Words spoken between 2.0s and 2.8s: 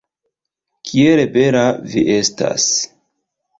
estas!